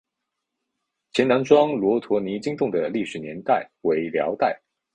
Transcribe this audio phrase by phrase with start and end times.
[1.13, 4.59] 前南庄陀罗尼经幢的历史年代为辽代。